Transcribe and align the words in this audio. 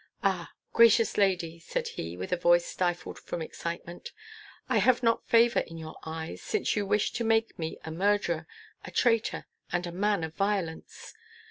"Ah, 0.23 0.51
gracious 0.73 1.15
lady," 1.15 1.59
said 1.59 1.89
he, 1.89 2.17
with 2.17 2.31
a 2.31 2.35
voice 2.35 2.65
stifled 2.65 3.19
from 3.19 3.39
excitement, 3.39 4.11
"I 4.67 4.79
have 4.79 5.03
not 5.03 5.27
favor 5.27 5.59
in 5.59 5.77
your 5.77 5.95
eyes, 6.03 6.41
since 6.41 6.75
you 6.75 6.87
wish 6.87 7.11
to 7.11 7.23
make 7.23 7.59
me 7.59 7.77
a 7.85 7.91
murderer, 7.91 8.47
a 8.83 8.89
traitor, 8.89 9.45
and 9.71 9.85
a 9.85 9.91
man 9.91 10.23
of 10.23 10.33
violence. 10.33 11.13